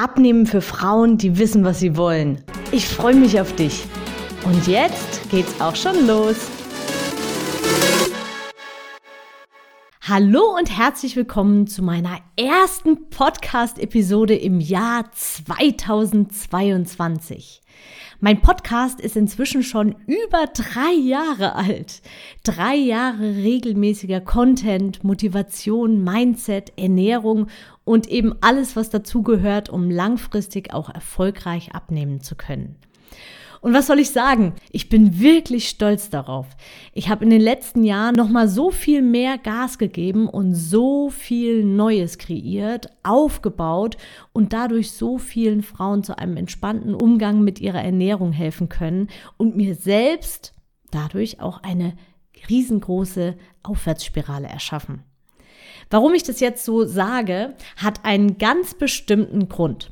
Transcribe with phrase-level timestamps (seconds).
[0.00, 2.38] Abnehmen für Frauen, die wissen, was sie wollen.
[2.70, 3.84] Ich freue mich auf dich.
[4.44, 6.36] Und jetzt geht's auch schon los.
[10.08, 17.60] Hallo und herzlich willkommen zu meiner ersten Podcast-Episode im Jahr 2022.
[18.18, 22.00] Mein Podcast ist inzwischen schon über drei Jahre alt.
[22.42, 27.48] Drei Jahre regelmäßiger Content, Motivation, Mindset, Ernährung
[27.84, 32.76] und eben alles, was dazugehört, um langfristig auch erfolgreich abnehmen zu können.
[33.60, 34.54] Und was soll ich sagen?
[34.70, 36.46] Ich bin wirklich stolz darauf.
[36.92, 41.10] Ich habe in den letzten Jahren noch mal so viel mehr Gas gegeben und so
[41.10, 43.96] viel Neues kreiert, aufgebaut
[44.32, 49.56] und dadurch so vielen Frauen zu einem entspannten Umgang mit ihrer Ernährung helfen können und
[49.56, 50.54] mir selbst
[50.90, 51.94] dadurch auch eine
[52.48, 55.02] riesengroße Aufwärtsspirale erschaffen.
[55.90, 59.90] Warum ich das jetzt so sage, hat einen ganz bestimmten Grund.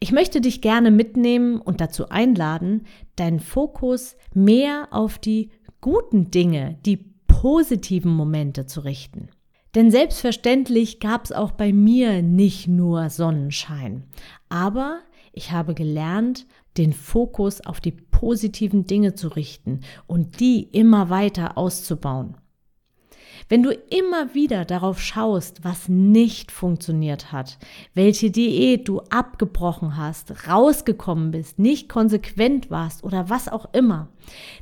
[0.00, 6.78] Ich möchte dich gerne mitnehmen und dazu einladen, deinen Fokus mehr auf die guten Dinge,
[6.86, 9.28] die positiven Momente zu richten.
[9.74, 14.04] Denn selbstverständlich gab es auch bei mir nicht nur Sonnenschein.
[14.48, 15.00] Aber
[15.32, 21.58] ich habe gelernt, den Fokus auf die positiven Dinge zu richten und die immer weiter
[21.58, 22.36] auszubauen.
[23.48, 27.58] Wenn du immer wieder darauf schaust, was nicht funktioniert hat,
[27.94, 34.08] welche Diät du abgebrochen hast, rausgekommen bist, nicht konsequent warst oder was auch immer,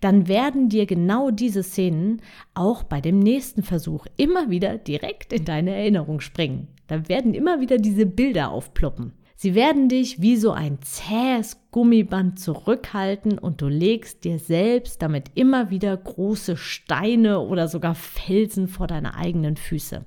[0.00, 2.22] dann werden dir genau diese Szenen
[2.54, 6.68] auch bei dem nächsten Versuch immer wieder direkt in deine Erinnerung springen.
[6.86, 9.12] Da werden immer wieder diese Bilder aufploppen.
[9.42, 15.30] Sie werden dich wie so ein zähes Gummiband zurückhalten und du legst dir selbst damit
[15.34, 20.04] immer wieder große Steine oder sogar Felsen vor deine eigenen Füße.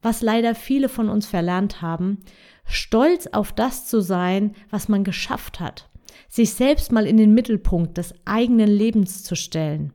[0.00, 2.20] Was leider viele von uns verlernt haben,
[2.64, 5.90] stolz auf das zu sein, was man geschafft hat,
[6.30, 9.92] sich selbst mal in den Mittelpunkt des eigenen Lebens zu stellen.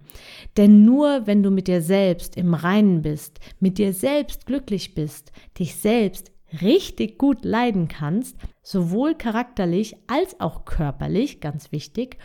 [0.56, 5.32] Denn nur wenn du mit dir selbst im Reinen bist, mit dir selbst glücklich bist,
[5.58, 6.32] dich selbst
[6.62, 12.18] richtig gut leiden kannst, sowohl charakterlich als auch körperlich, ganz wichtig,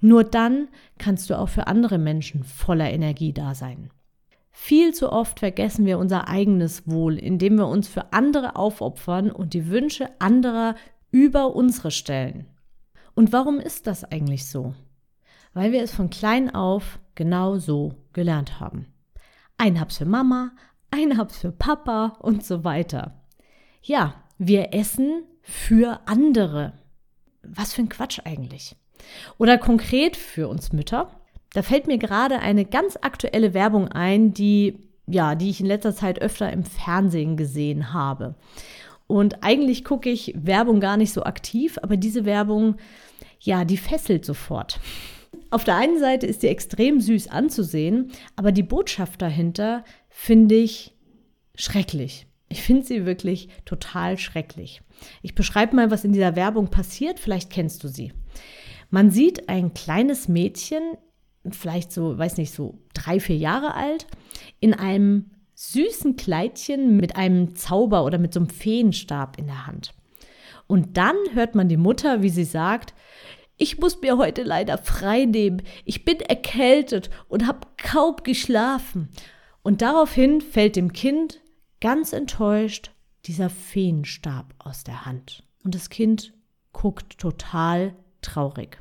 [0.00, 0.68] nur dann
[0.98, 3.90] kannst du auch für andere Menschen voller Energie da sein.
[4.50, 9.54] Viel zu oft vergessen wir unser eigenes Wohl, indem wir uns für andere aufopfern und
[9.54, 10.74] die Wünsche anderer
[11.10, 12.46] über unsere stellen.
[13.14, 14.74] Und warum ist das eigentlich so?
[15.54, 18.86] Weil wir es von klein auf genau so gelernt haben.
[19.56, 20.52] Ein Hab's für Mama,
[20.90, 23.17] ein Hab's für Papa und so weiter.
[23.88, 26.74] Ja, wir essen für andere.
[27.42, 28.76] Was für ein Quatsch eigentlich.
[29.38, 31.10] Oder konkret für uns Mütter.
[31.54, 35.94] Da fällt mir gerade eine ganz aktuelle Werbung ein, die ja, die ich in letzter
[35.94, 38.34] Zeit öfter im Fernsehen gesehen habe.
[39.06, 42.76] Und eigentlich gucke ich Werbung gar nicht so aktiv, aber diese Werbung,
[43.40, 44.80] ja, die fesselt sofort.
[45.48, 50.94] Auf der einen Seite ist sie extrem süß anzusehen, aber die Botschaft dahinter finde ich
[51.54, 52.27] schrecklich.
[52.48, 54.82] Ich finde sie wirklich total schrecklich.
[55.22, 57.20] Ich beschreibe mal, was in dieser Werbung passiert.
[57.20, 58.12] Vielleicht kennst du sie.
[58.90, 60.82] Man sieht ein kleines Mädchen,
[61.50, 64.06] vielleicht so, weiß nicht, so drei, vier Jahre alt,
[64.60, 69.92] in einem süßen Kleidchen mit einem Zauber oder mit so einem Feenstab in der Hand.
[70.66, 72.94] Und dann hört man die Mutter, wie sie sagt,
[73.56, 75.62] ich muss mir heute leider frei nehmen.
[75.84, 79.08] Ich bin erkältet und habe kaum geschlafen.
[79.62, 81.40] Und daraufhin fällt dem Kind
[81.80, 82.92] ganz enttäuscht
[83.24, 85.44] dieser Feenstab aus der Hand.
[85.64, 86.32] Und das Kind
[86.72, 88.78] guckt total traurig.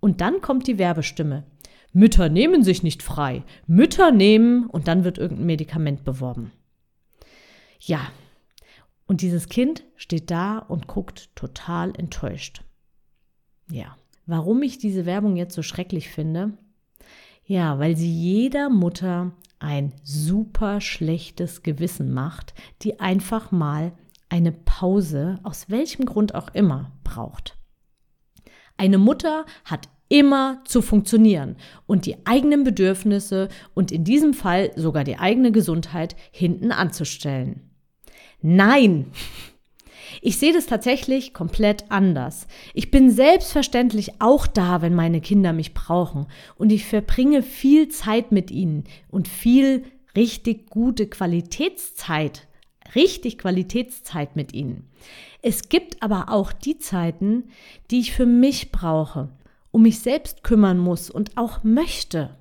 [0.00, 1.44] Und dann kommt die Werbestimme.
[1.92, 3.44] Mütter nehmen sich nicht frei.
[3.66, 6.52] Mütter nehmen und dann wird irgendein Medikament beworben.
[7.80, 8.10] Ja,
[9.06, 12.62] und dieses Kind steht da und guckt total enttäuscht.
[13.70, 16.52] Ja, warum ich diese Werbung jetzt so schrecklich finde?
[17.44, 23.92] Ja, weil sie jeder Mutter ein super schlechtes Gewissen macht, die einfach mal
[24.28, 27.56] eine Pause, aus welchem Grund auch immer, braucht.
[28.76, 31.56] Eine Mutter hat immer zu funktionieren
[31.86, 37.70] und die eigenen Bedürfnisse und in diesem Fall sogar die eigene Gesundheit hinten anzustellen.
[38.40, 39.12] Nein!
[40.22, 42.46] Ich sehe das tatsächlich komplett anders.
[42.74, 46.26] Ich bin selbstverständlich auch da, wenn meine Kinder mich brauchen.
[46.56, 49.84] Und ich verbringe viel Zeit mit ihnen und viel
[50.16, 52.46] richtig gute Qualitätszeit.
[52.94, 54.88] Richtig Qualitätszeit mit ihnen.
[55.42, 57.44] Es gibt aber auch die Zeiten,
[57.90, 59.28] die ich für mich brauche,
[59.70, 62.37] um mich selbst kümmern muss und auch möchte.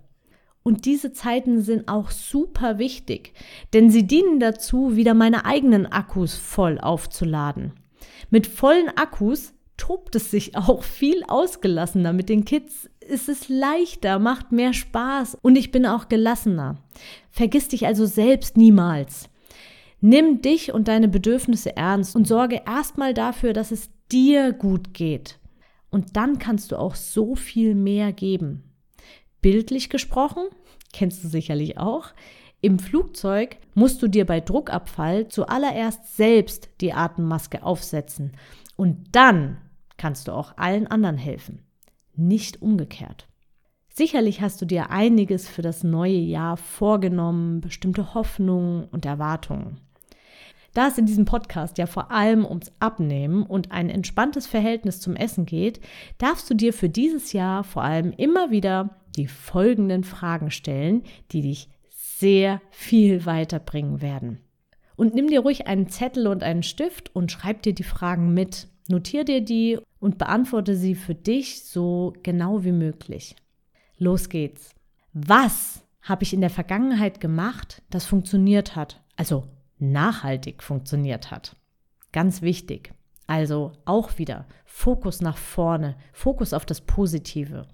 [0.67, 3.31] Und diese Zeiten sind auch super wichtig,
[3.71, 7.71] denn sie dienen dazu, wieder meine eigenen Akkus voll aufzuladen.
[8.31, 12.11] Mit vollen Akkus tobt es sich auch viel ausgelassener.
[12.11, 16.75] Mit den Kids ist es leichter, macht mehr Spaß und ich bin auch gelassener.
[17.31, 19.29] Vergiss dich also selbst niemals.
[20.01, 25.39] Nimm dich und deine Bedürfnisse ernst und sorge erstmal dafür, dass es dir gut geht.
[25.91, 28.66] Und dann kannst du auch so viel mehr geben.
[29.42, 30.48] Bildlich gesprochen,
[30.94, 32.13] kennst du sicherlich auch,
[32.60, 38.31] im Flugzeug musst du dir bei Druckabfall zuallererst selbst die Atemmaske aufsetzen
[38.75, 39.57] und dann
[39.98, 41.62] kannst du auch allen anderen helfen,
[42.16, 43.28] nicht umgekehrt.
[43.89, 49.80] Sicherlich hast du dir einiges für das neue Jahr vorgenommen, bestimmte Hoffnungen und Erwartungen.
[50.74, 55.16] Da es in diesem Podcast ja vor allem ums Abnehmen und ein entspanntes Verhältnis zum
[55.16, 55.80] Essen geht,
[56.19, 61.41] darfst du dir für dieses Jahr vor allem immer wieder die folgenden Fragen stellen, die
[61.41, 64.39] dich sehr viel weiterbringen werden.
[64.95, 68.67] Und nimm dir ruhig einen Zettel und einen Stift und schreib dir die Fragen mit.
[68.87, 73.35] Notier dir die und beantworte sie für dich so genau wie möglich.
[73.97, 74.73] Los geht's.
[75.13, 79.01] Was habe ich in der Vergangenheit gemacht, das funktioniert hat?
[79.15, 79.45] Also
[79.77, 81.55] nachhaltig funktioniert hat.
[82.11, 82.93] Ganz wichtig.
[83.27, 87.67] Also auch wieder Fokus nach vorne, Fokus auf das Positive.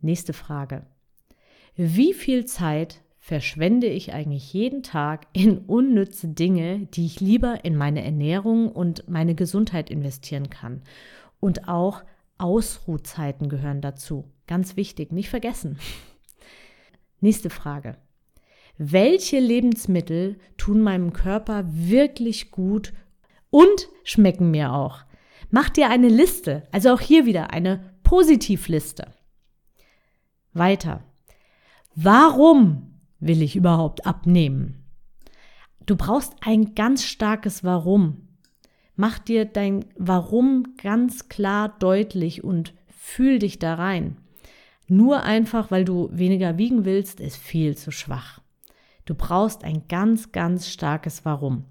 [0.00, 0.86] Nächste Frage.
[1.76, 7.76] Wie viel Zeit verschwende ich eigentlich jeden Tag in unnütze Dinge, die ich lieber in
[7.76, 10.82] meine Ernährung und meine Gesundheit investieren kann?
[11.40, 12.02] Und auch
[12.38, 14.24] Ausruhzeiten gehören dazu.
[14.46, 15.78] Ganz wichtig, nicht vergessen.
[17.20, 17.96] Nächste Frage
[18.78, 22.92] welche Lebensmittel tun meinem Körper wirklich gut
[23.50, 25.00] und schmecken mir auch.
[25.50, 29.08] Mach dir eine Liste, also auch hier wieder eine Positivliste.
[30.58, 31.02] Weiter.
[31.94, 34.84] Warum will ich überhaupt abnehmen?
[35.86, 38.28] Du brauchst ein ganz starkes Warum.
[38.94, 44.16] Mach dir dein Warum ganz klar deutlich und fühl dich da rein.
[44.86, 48.40] Nur einfach, weil du weniger wiegen willst, ist viel zu schwach.
[49.04, 51.64] Du brauchst ein ganz, ganz starkes Warum.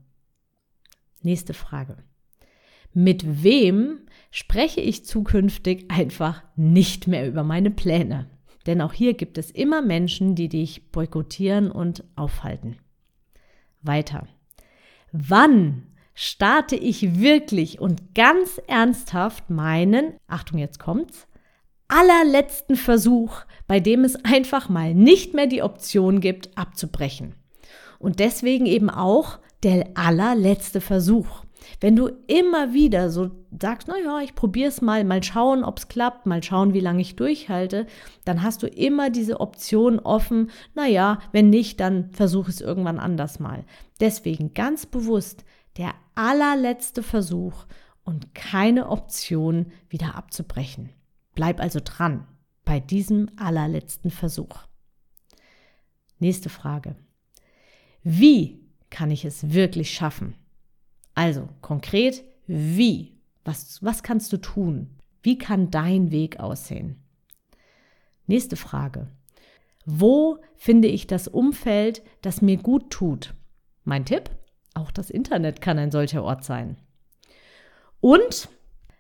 [1.22, 1.98] Nächste Frage.
[2.94, 4.00] Mit wem
[4.32, 8.30] spreche ich zukünftig einfach nicht mehr über meine Pläne?
[8.68, 12.78] Denn auch hier gibt es immer Menschen, die dich boykottieren und aufhalten.
[13.82, 14.28] Weiter.
[15.12, 15.84] Wann
[16.14, 21.28] starte ich wirklich und ganz ernsthaft meinen, Achtung, jetzt kommt's,
[21.88, 27.36] allerletzten Versuch, bei dem es einfach mal nicht mehr die Option gibt, abzubrechen.
[28.00, 31.46] Und deswegen eben auch der allerletzte Versuch.
[31.80, 35.88] Wenn du immer wieder so sagst, naja, ich probiere es mal, mal schauen, ob es
[35.88, 37.88] klappt, mal schauen, wie lange ich durchhalte,
[38.26, 43.40] dann hast du immer diese Option offen, naja, wenn nicht, dann versuche es irgendwann anders
[43.40, 43.66] mal.
[44.00, 45.46] Deswegen ganz bewusst
[45.78, 47.66] der allerletzte Versuch
[48.04, 50.90] und keine Option, wieder abzubrechen.
[51.36, 52.28] Bleib also dran
[52.66, 54.68] bei diesem allerletzten Versuch.
[56.20, 56.96] Nächste Frage.
[58.04, 60.36] Wie kann ich es wirklich schaffen?
[61.18, 63.18] Also konkret, wie?
[63.44, 65.00] Was, was kannst du tun?
[65.24, 67.02] Wie kann dein Weg aussehen?
[68.28, 69.08] Nächste Frage.
[69.84, 73.34] Wo finde ich das Umfeld, das mir gut tut?
[73.84, 74.30] Mein Tipp?
[74.76, 76.78] Auch das Internet kann ein solcher Ort sein.
[78.00, 78.50] Und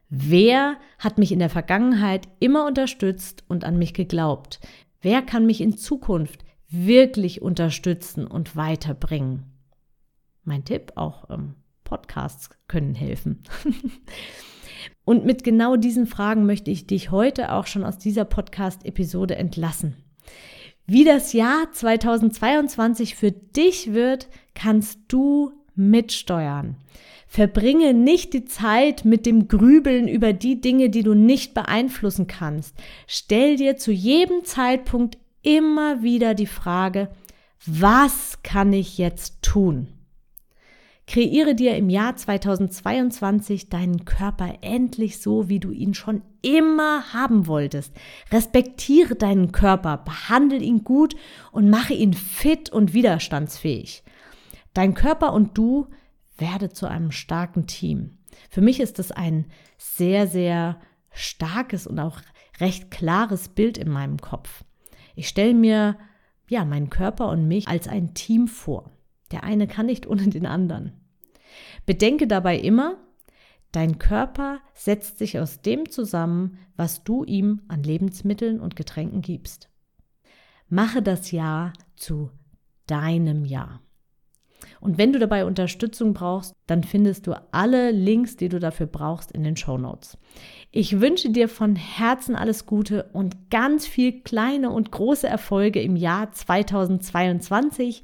[0.09, 4.61] Wer hat mich in der Vergangenheit immer unterstützt und an mich geglaubt?
[5.01, 9.43] Wer kann mich in Zukunft wirklich unterstützen und weiterbringen?
[10.45, 11.55] Mein Tipp, auch ähm,
[11.87, 13.43] Podcasts können helfen.
[15.05, 19.95] und mit genau diesen Fragen möchte ich dich heute auch schon aus dieser Podcast-Episode entlassen.
[20.85, 26.75] Wie das Jahr 2022 für dich wird, kannst du mitsteuern.
[27.25, 32.75] Verbringe nicht die Zeit mit dem Grübeln über die Dinge, die du nicht beeinflussen kannst.
[33.05, 37.09] Stell dir zu jedem Zeitpunkt immer wieder die Frage,
[37.65, 39.96] was kann ich jetzt tun?
[41.07, 47.47] Kreiere dir im Jahr 2022 deinen Körper endlich so, wie du ihn schon immer haben
[47.47, 47.93] wolltest.
[48.29, 51.15] Respektiere deinen Körper, behandle ihn gut
[51.53, 54.03] und mache ihn fit und widerstandsfähig.
[54.73, 55.87] Dein Körper und du
[56.37, 58.17] werde zu einem starken Team.
[58.49, 59.45] Für mich ist das ein
[59.77, 60.77] sehr, sehr
[61.11, 62.19] starkes und auch
[62.59, 64.65] recht klares Bild in meinem Kopf.
[65.15, 65.97] Ich stelle mir
[66.49, 68.91] ja meinen Körper und mich als ein Team vor.
[69.31, 70.93] Der eine kann nicht ohne den anderen.
[71.85, 72.97] Bedenke dabei immer,
[73.71, 79.69] dein Körper setzt sich aus dem zusammen, was du ihm an Lebensmitteln und Getränken gibst.
[80.69, 82.31] Mache das Jahr zu
[82.87, 83.81] deinem Jahr.
[84.79, 89.31] Und wenn du dabei Unterstützung brauchst, dann findest du alle Links, die du dafür brauchst,
[89.31, 90.17] in den Show Notes.
[90.71, 95.95] Ich wünsche dir von Herzen alles Gute und ganz viel kleine und große Erfolge im
[95.95, 98.03] Jahr 2022.